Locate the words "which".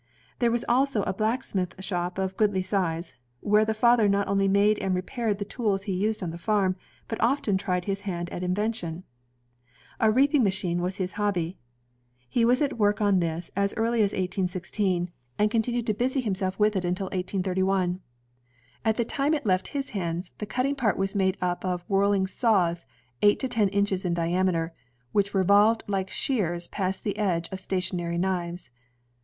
25.11-25.35